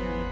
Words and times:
Thank. 0.00 0.27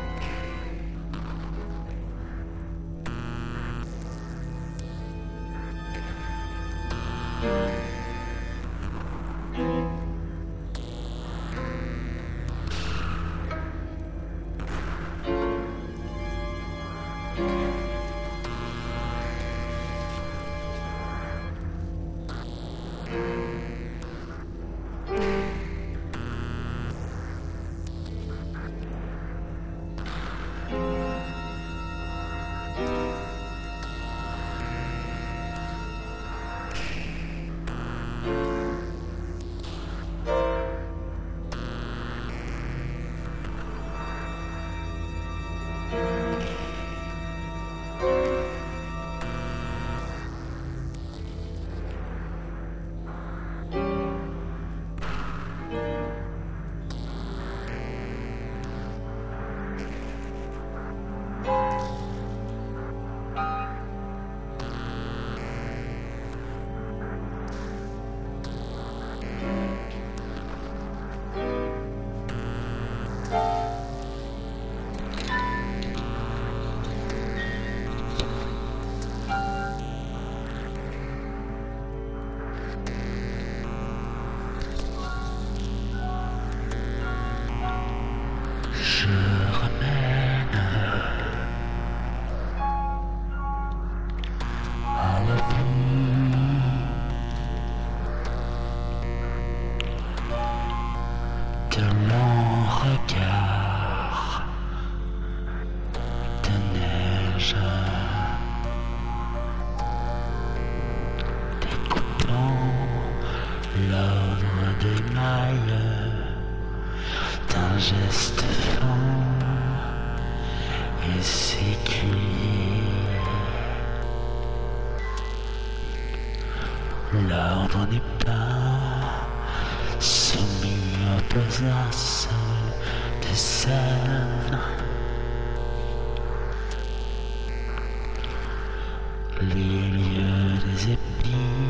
Les 139.54 139.60
lieux 139.60 140.58
des 140.64 140.92
épices 140.92 141.65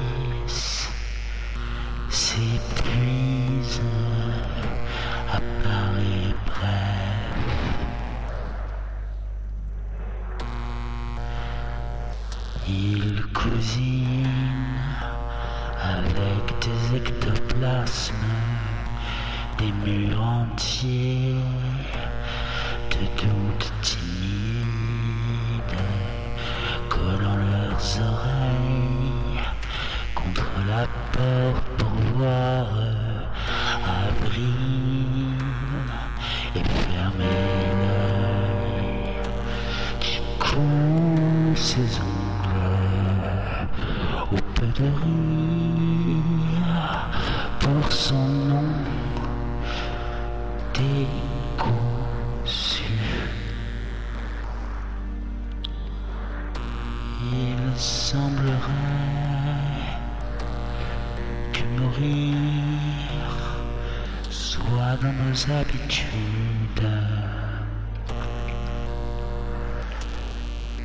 dans 64.94 65.12
nos 65.12 65.50
habitudes. 65.50 66.88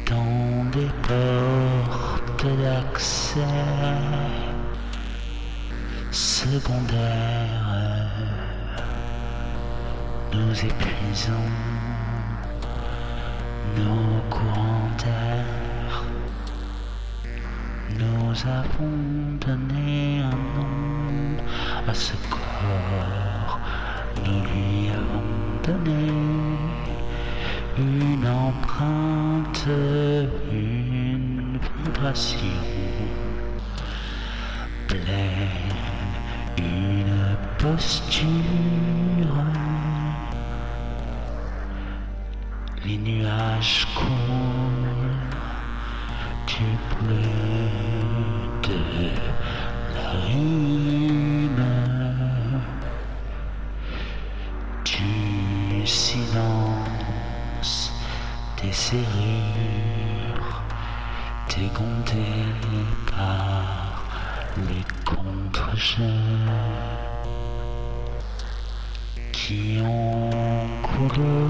Dans 0.09 0.65
des 0.71 0.89
portes 1.07 2.47
d'accès 2.61 3.39
secondaires, 6.11 7.69
nous 10.33 10.51
épuisons 10.51 11.49
nos 13.77 14.21
courants 14.29 14.89
d'air. 14.97 16.03
Nous 17.99 18.33
avons 18.47 19.37
donné 19.45 20.21
un 20.23 20.31
nom 20.31 21.37
à 21.87 21.93
ce 21.93 22.13
corps, 22.29 23.30
nous 24.25 24.41
lui 24.41 24.89
avons 24.89 25.23
donné 25.63 26.07
une 27.77 28.27
empreinte, 28.27 29.67
une 30.51 31.57
vibration 31.85 32.39
pleine, 34.87 35.73
une 36.57 37.37
posture. 37.57 38.25
Les 42.85 42.97
nuages 42.97 43.87
coulent 43.95 44.20
dégondées 61.57 62.53
par 63.09 64.03
les 64.57 64.85
contre-jeux 65.05 66.03
qui 69.31 69.79
ont 69.83 70.29
coulé 70.81 71.47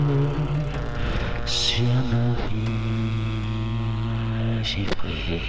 sur 1.45 1.85
nos 2.11 2.33
vies 2.49 4.63
givrées. 4.63 5.41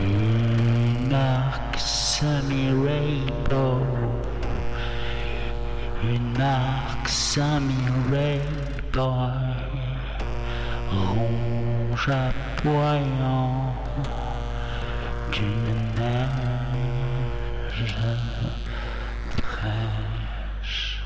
Une 0.00 1.08
marque 1.10 1.78
semi-rainbow, 1.78 3.82
une 6.02 6.32
marque 6.38 7.08
semi-rainbow, 7.08 9.30
ronge 10.90 11.65
aboyant 12.04 13.74
d'une 15.32 15.74
neige 15.96 17.96
fraîche. 19.42 21.02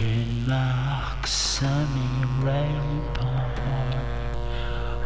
Une 0.00 0.46
marque 0.48 1.26
semi-rainbow, 1.26 2.50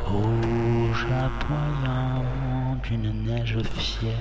rouge 0.06 1.06
aboyant 1.10 2.24
d'une 2.82 3.24
neige 3.24 3.58
fière. 3.74 4.14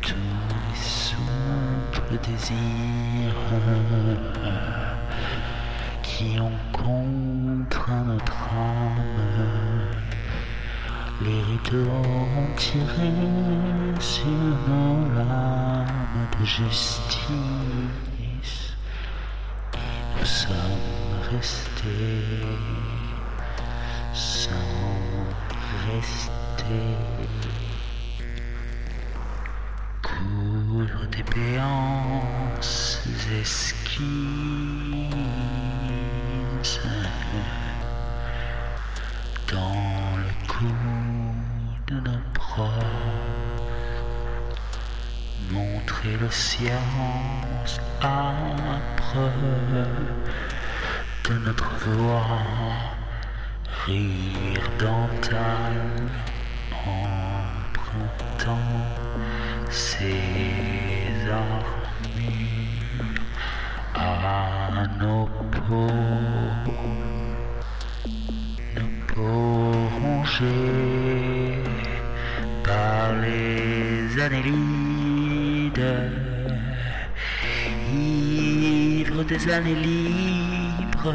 Tous 0.00 0.14
les 0.48 0.76
souples 0.76 2.18
désirs 2.22 3.44
qui 6.16 6.38
ont 6.38 6.58
contraint 6.72 8.04
notre 8.04 8.36
âme, 8.52 9.90
les 11.22 11.42
rideaux 11.42 11.90
ont 11.90 12.54
tiré 12.56 13.10
sur 13.98 14.26
nos 14.68 15.08
larmes 15.16 16.28
de 16.38 16.44
justice. 16.44 17.26
Nous 20.16 20.24
sommes 20.24 21.18
restés 21.32 22.46
sans 24.12 24.50
rester. 25.90 26.94
Coudre 30.02 31.08
des 31.10 31.24
béances 31.34 33.00
esquisses 33.40 34.53
Le 46.24 46.30
silence 46.30 47.80
âpre 48.02 49.28
de 51.28 51.34
notre 51.44 51.70
voix, 51.84 52.40
rire 53.84 54.70
dental 54.78 55.74
empruntant 56.86 58.58
ses 59.68 61.28
armures 61.30 62.24
à 63.94 64.86
nos 64.98 65.26
peaux, 65.66 65.90
nos 68.76 68.92
peaux 69.12 70.24
par 72.64 73.12
les 73.20 74.22
annélides. 74.22 74.73
Des 79.34 79.52
années 79.52 79.74
libres. 79.74 81.14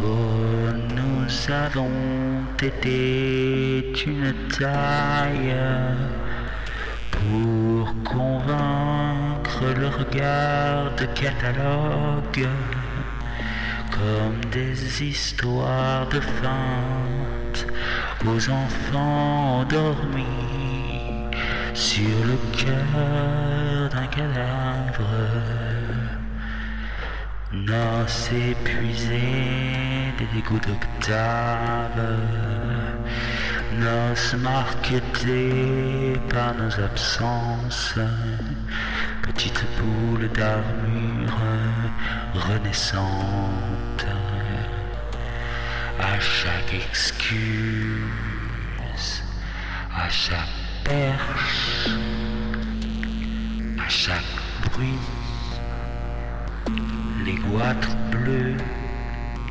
Nous 0.00 1.52
avons 1.52 1.90
été 2.62 3.92
une 4.06 4.32
taille 4.58 5.54
pour 7.10 7.94
convaincre 8.04 9.64
le 9.80 9.88
regard 9.88 10.94
de 10.96 11.06
catalogue 11.22 12.48
comme 13.90 14.40
des 14.50 15.02
histoires 15.02 16.08
de 16.08 16.20
feintes 16.20 17.66
aux 18.24 18.50
enfants 18.50 19.60
endormis 19.60 20.42
sur 21.74 22.18
le 22.24 22.36
cœur 22.56 23.90
d'un 23.90 24.06
cadavre. 24.06 24.61
Noces 27.52 28.30
épuisées 28.32 30.12
des 30.18 30.26
dégoûts 30.34 30.58
d'octave, 30.58 32.02
noces 33.78 34.34
marquetées 34.34 36.18
par 36.30 36.54
nos 36.54 36.80
absences, 36.80 37.98
petite 39.22 39.64
boule 39.78 40.28
d'armure 40.30 41.38
renaissante. 42.34 44.06
À 46.00 46.18
chaque 46.20 46.74
excuse, 46.74 48.02
à 49.94 50.08
chaque 50.08 50.48
perche, 50.84 51.88
à 53.78 53.88
chaque 53.88 54.41
les 57.24 57.34
goitres 57.34 57.96
bleus, 58.10 58.56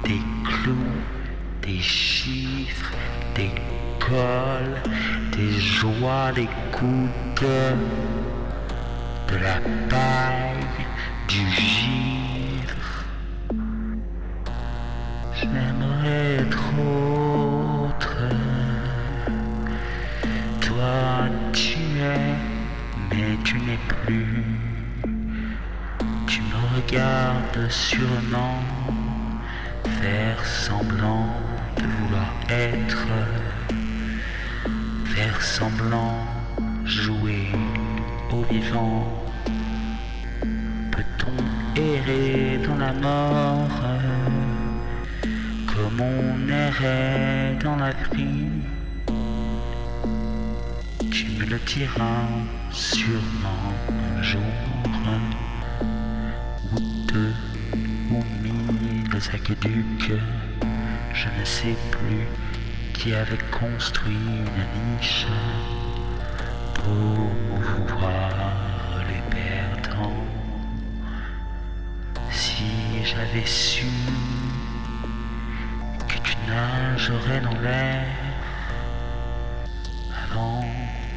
des 0.04 0.21
clous, 0.43 0.76
des 1.62 1.80
chiffres, 1.80 2.91
des 3.36 3.52
cols, 4.00 4.82
des 5.32 5.60
joies, 5.60 6.32
des 6.36 6.50
coups 6.71 7.41
de 7.41 9.36
la 9.38 9.60
paille, 9.89 10.67
du 11.28 11.50
givre. 11.52 13.06
J'aimerais 15.36 16.39
être 16.41 16.74
autre. 16.80 18.17
Toi, 20.62 21.30
tu 21.54 21.78
es, 22.00 22.36
mais 23.10 23.38
tu 23.43 23.56
n'es 23.60 23.80
plus. 24.06 24.51
Regardes 26.88 27.70
sûrement, 27.70 28.60
faire 30.02 30.46
semblant 30.46 31.28
de 31.78 31.84
vouloir 31.84 32.34
être, 32.50 33.08
faire 35.06 35.41
semblant, 35.41 36.26
jouer 36.84 37.50
au 38.32 38.41
vivant. 38.52 39.08
Peut-on 40.91 41.80
errer 41.80 42.60
dans 42.65 42.78
la 42.78 42.94
mort 42.94 43.82
comme 45.67 46.02
on 46.02 46.50
errait 46.50 47.58
dans 47.63 47.76
la 47.76 47.91
vie? 48.13 48.50
Tu 51.12 51.26
me 51.39 51.46
le 51.46 51.60
diras 51.60 52.28
sûrement 52.72 53.72
un 54.17 54.22
jour, 54.22 54.41
mille 59.22 59.36
aqueducs, 59.36 60.14
je 61.14 61.28
ne 61.40 61.46
sais 61.46 61.76
plus 61.92 62.28
qui 62.94 63.14
avait 63.14 63.38
construit 63.52 64.16
une 64.16 64.96
niche 64.96 65.26
pour 66.74 67.98
voir 67.98 68.32
les 69.08 69.22
perdants. 69.36 70.26
Si 72.32 73.04
j'avais 73.04 73.46
su 73.46 73.86
que 76.08 76.18
tu 76.24 76.36
nagerais 76.48 77.42
dans 77.42 77.60
l'air 77.62 78.06
avant 80.24 80.66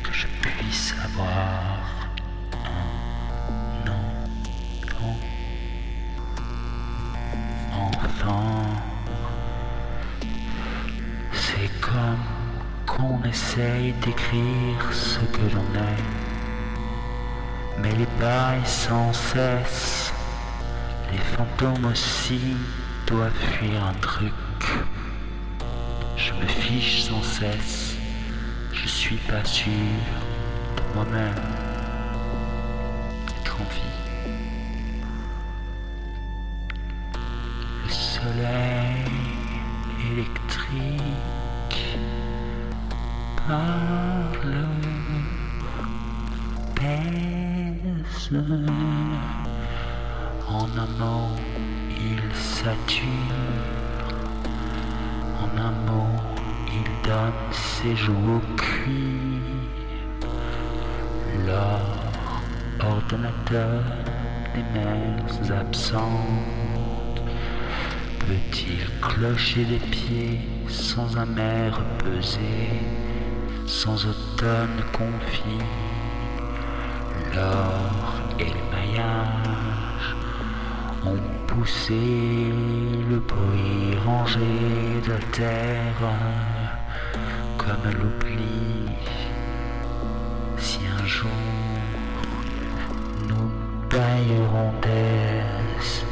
que 0.02 0.12
je 0.12 0.26
puisse 0.42 0.94
avoir 1.02 1.83
C'est 11.32 11.80
comme 11.80 12.18
qu'on 12.86 13.22
essaye 13.28 13.92
d'écrire 14.04 14.92
ce 14.92 15.20
que 15.20 15.42
l'on 15.54 15.80
est, 15.80 16.04
mais 17.78 17.92
les 17.92 18.08
bails 18.20 18.64
sans 18.64 19.12
cesse, 19.12 20.12
les 21.12 21.18
fantômes 21.18 21.84
aussi 21.84 22.56
doivent 23.06 23.32
fuir 23.32 23.84
un 23.84 23.94
truc. 24.00 24.32
Je 26.16 26.32
me 26.32 26.46
fiche 26.46 27.02
sans 27.02 27.22
cesse, 27.22 27.96
je 28.72 28.88
suis 28.88 29.18
pas 29.28 29.44
sûr 29.44 29.70
de 30.76 30.94
moi-même. 30.94 31.53
Soleil 38.34 39.04
électrique 40.10 41.98
parle, 43.46 44.66
pèse. 46.74 48.30
En 50.48 50.66
un 50.76 50.90
mot, 50.98 51.30
il 51.96 52.22
sature. 52.34 53.04
En 55.40 55.50
un 55.56 55.74
mot, 55.86 56.16
il 56.72 57.08
donne 57.08 57.52
ses 57.52 57.94
joues 57.94 58.36
au 58.36 58.56
cuir. 58.56 59.42
L'or, 61.46 61.86
ordonnateur 62.80 63.82
des 64.54 64.64
mers 64.76 65.60
absentes. 65.60 66.63
Peut-il 68.26 68.88
clocher 69.02 69.64
des 69.66 69.78
pieds 69.78 70.40
sans 70.66 71.18
un 71.18 71.26
mer 71.26 71.78
pesé, 71.98 72.80
sans 73.66 74.06
automne 74.06 74.82
confit 74.94 75.62
L'or 77.34 78.14
et 78.38 78.46
le 78.46 78.64
maillage 78.72 80.16
ont 81.04 81.20
poussé 81.46 82.00
le 83.10 83.18
bruit 83.18 83.98
rangé 84.06 84.40
de 85.06 85.16
terre 85.32 86.12
comme 87.58 87.92
l'oubli. 87.92 88.90
Si 90.56 90.78
un 90.98 91.06
jour 91.06 91.30
nous 93.28 93.50
baillerons 93.90 94.72
d'aise 94.80 96.04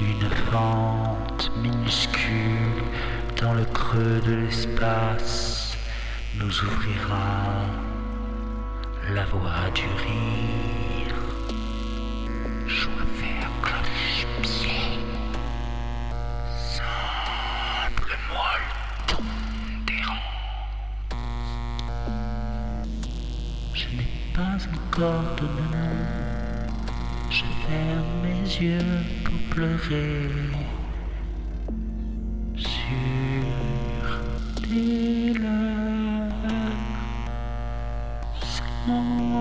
une 0.00 0.28
fente 0.50 1.23
minuscule 1.62 2.82
dans 3.40 3.54
le 3.54 3.64
creux 3.64 4.20
de 4.26 4.34
l'espace 4.34 5.76
nous 6.38 6.62
ouvrira 6.64 7.66
la 9.14 9.24
voie 9.26 9.70
du 9.74 9.82
rire. 9.82 10.83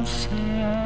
Sans 0.06 0.83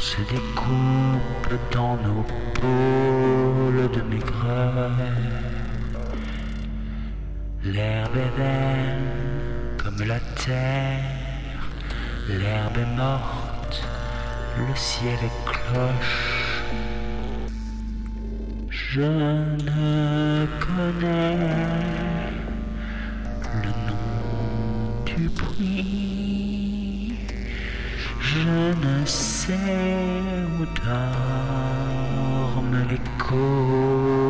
se 0.00 0.20
découpe 0.22 1.54
dans 1.72 1.96
nos 1.96 2.22
pôles 2.54 3.90
de 3.92 4.02
maigreur. 4.02 4.90
L'herbe 7.64 8.16
est 8.16 8.38
vaine 8.38 9.08
comme 9.82 10.06
la 10.06 10.20
terre, 10.44 11.62
l'herbe 12.28 12.76
est 12.76 12.96
morte, 12.96 13.82
le 14.58 14.74
ciel 14.76 15.18
est 15.22 15.44
cloche. 15.44 16.62
Je 18.70 19.02
ne 19.02 20.46
connais 20.60 21.36
le 23.62 23.70
nom 23.88 25.04
du 25.04 25.28
bruit, 25.28 26.07
je 28.38 28.58
ne 28.86 29.04
sais 29.04 29.54
où 30.60 30.64
dorment 30.84 32.82
les 32.90 33.02
cônes. 33.18 34.27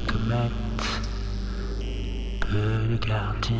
Monde 0.00 0.06
de 0.06 0.12
comète. 0.12 0.52
Peu 2.40 2.92
de 2.92 2.96
gardiens 3.06 3.56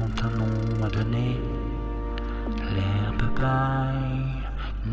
ont 0.00 0.24
un 0.24 0.30
nom 0.38 0.84
à 0.84 0.88
donner. 0.88 1.40
L'herbe 2.74 3.40
baille, 3.40 4.42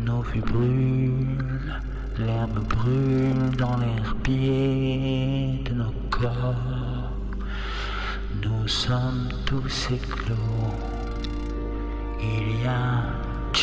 nos 0.04 0.22
vues 0.22 0.40
brûlent. 0.40 1.80
L'herbe 2.18 2.60
brûle 2.68 3.56
dans 3.58 3.76
l'herbier 3.76 5.62
de 5.64 5.74
nos 5.74 5.94
corps. 6.10 7.12
Nous 8.42 8.68
sommes 8.68 9.28
tous 9.46 9.90
éclos. 9.90 10.72
Il 12.20 12.62
y 12.62 12.66
a 12.66 13.02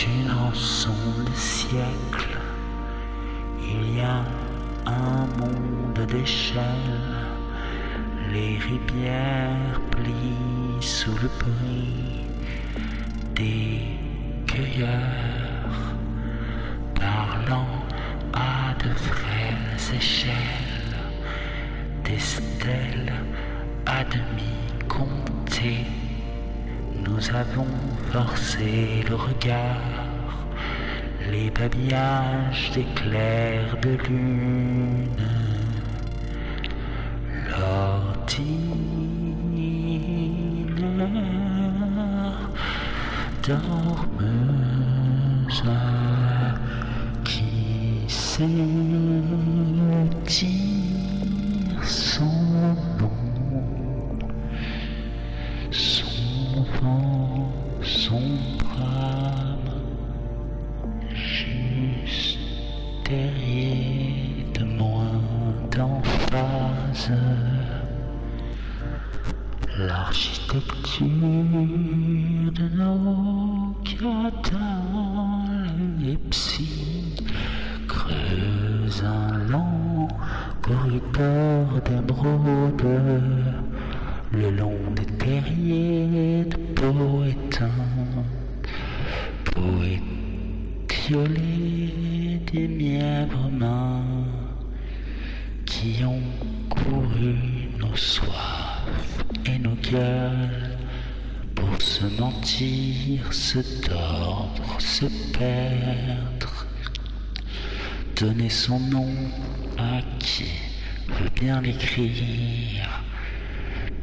une 0.08 0.32
rançon 0.32 0.94
de 1.26 1.36
siècles. 1.36 2.40
Il 3.64 3.98
y 3.98 4.02
a 4.02 4.24
un 4.86 5.28
monde 5.38 5.81
d'échelles. 6.08 6.64
Les 8.34 8.58
rivières 8.58 9.82
plient 9.92 10.82
sous 10.82 11.12
le 11.22 11.30
bruit 11.40 12.26
des 13.36 13.82
cueilleurs 14.48 15.96
parlant 16.96 17.68
à 18.34 18.74
de 18.84 18.94
frêles 18.94 19.96
échelles, 19.96 20.98
des 22.04 22.20
stèles 22.20 23.14
à 23.86 24.04
demi 24.04 24.54
comptées. 24.88 25.86
Nous 27.06 27.36
avons 27.36 27.68
forcé 28.12 29.04
le 29.10 29.16
regard, 29.16 30.48
les 31.32 31.50
babillages 31.50 32.72
d'éclairs 32.74 33.76
de 33.82 33.98
lune, 34.08 35.08
dormeuse 43.52 43.68
qui 47.26 48.06
s'étire 48.08 48.52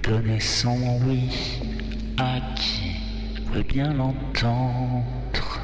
donner 0.09 0.41
son 0.41 1.01
oui 1.07 1.29
à 2.17 2.41
qui 2.57 2.97
veut 3.53 3.63
bien 3.63 3.93
l'entendre. 3.93 5.61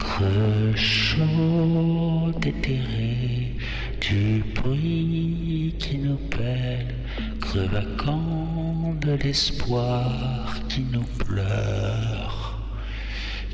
Creux 0.00 0.74
chaud 0.74 2.32
déterré 2.40 3.56
du 4.00 4.42
bruit 4.56 5.76
qui 5.78 5.98
nous 5.98 6.16
pèle, 6.16 6.94
creux 7.40 7.68
vacant 7.68 8.94
de 9.00 9.12
l'espoir 9.12 10.56
qui 10.68 10.84
nous 10.92 11.08
pleure, 11.24 12.58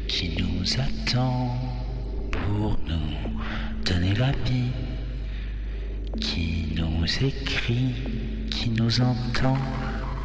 qui 0.08 0.42
nous 0.42 0.64
attend 0.80 1.54
pour 2.30 2.78
nous 2.88 3.42
donner 3.84 4.14
la 4.14 4.32
vie, 4.32 4.72
qui 6.18 6.68
nous 6.74 7.04
écrit, 7.26 7.94
qui 8.60 8.68
nous 8.68 9.00
entend, 9.00 9.56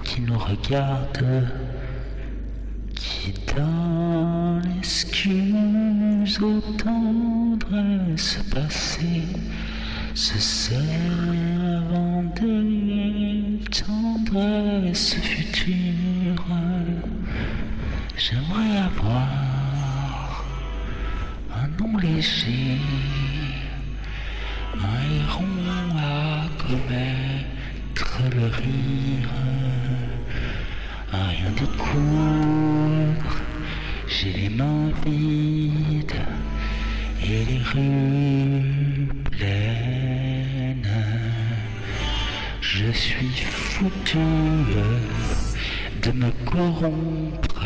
qui 0.03 0.19
nous 0.19 0.37
regarde, 0.37 1.47
qui 2.93 3.33
donne 3.55 4.61
l'excuse 4.75 6.41
aux 6.41 6.59
tendresses 6.73 8.39
passées, 8.53 9.23
se 10.13 10.37
servant 10.37 12.23
de 12.35 13.23
ce 14.93 15.15
futur. 15.15 16.35
J'aimerais 18.17 18.79
avoir 18.79 20.43
un 21.55 21.67
nom 21.79 21.97
léger, 21.97 22.81
un 24.73 24.99
héron 25.23 25.45
à 25.97 26.49
commettre 26.61 27.54
le 28.35 28.45
rire, 28.47 29.29
un 31.13 31.27
rien 31.27 31.51
de 31.51 31.65
court. 31.77 33.33
J'ai 34.07 34.33
les 34.33 34.49
mains 34.49 34.91
vides 35.05 36.11
et 37.23 37.45
les 37.45 37.61
rues 37.73 39.07
pleines. 39.31 40.87
Je 42.61 42.91
suis 42.91 43.43
foutu 43.49 44.17
de 46.03 46.11
me 46.11 46.31
corrompre 46.45 47.65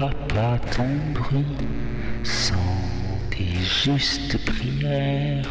pas 0.00 0.58
ton 0.74 0.88
bruit. 1.12 1.44
Sans 2.22 2.54
tes 3.30 3.54
justes 3.84 4.38
prières, 4.44 5.48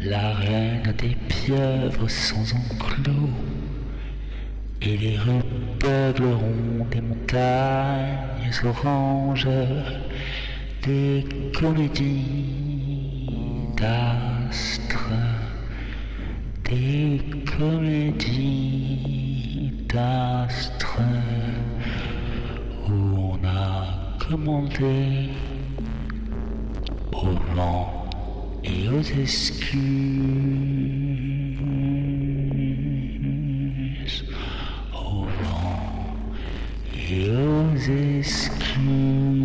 la 0.00 0.34
reine 0.34 0.94
des 0.98 1.16
pieuvres 1.28 2.08
sans 2.08 2.54
enclos. 2.54 3.30
Et 4.82 4.96
les 4.96 5.18
rues 5.18 5.42
peupleront 5.78 6.86
des 6.90 7.02
montagnes 7.02 8.16
oranges, 8.64 9.48
des 10.82 11.26
comédies 11.58 13.26
d'astres, 13.76 15.12
des 16.64 17.20
comédies 17.58 19.00
d'astres 19.92 21.00
commandé 24.30 25.28
au 27.12 27.32
vent 27.56 28.08
et 28.62 28.88
aux 28.88 29.02
excuses, 29.02 29.74
au 34.94 35.24
vent 35.24 35.80
et 36.94 37.28
aux 37.28 37.76
excuses. 37.76 39.39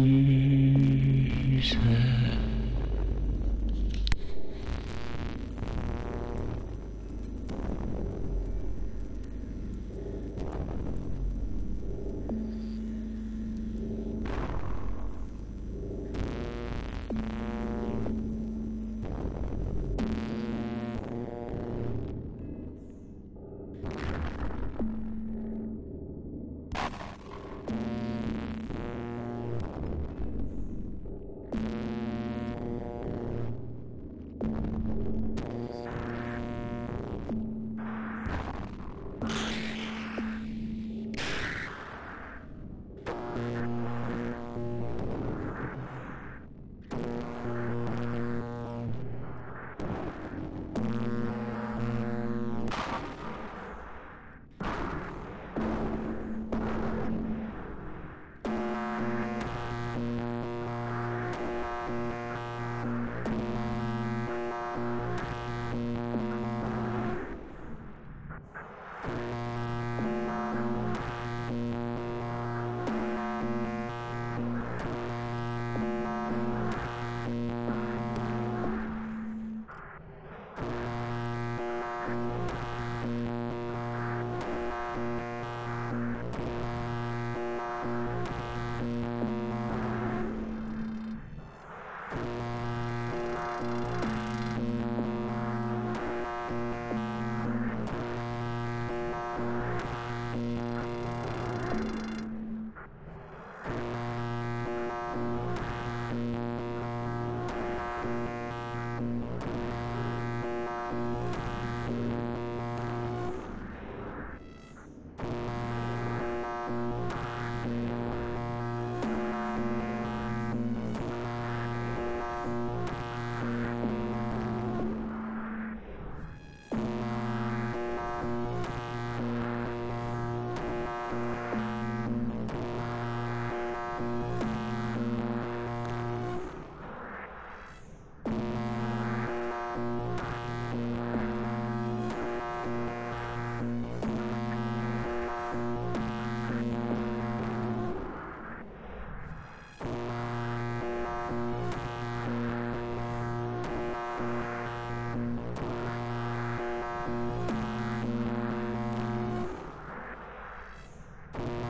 you. 161.39 161.64